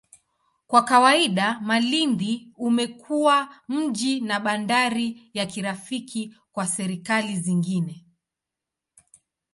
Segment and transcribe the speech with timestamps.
[0.67, 8.05] Kwa kawaida, Malindi umekuwa mji na bandari ya kirafiki kwa serikali zingine.